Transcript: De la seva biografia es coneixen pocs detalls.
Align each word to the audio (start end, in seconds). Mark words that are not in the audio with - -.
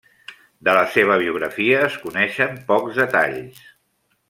De 0.67 0.73
la 0.77 0.85
seva 0.93 1.17
biografia 1.23 1.83
es 1.89 1.99
coneixen 2.07 2.59
pocs 2.73 2.99
detalls. 3.05 3.63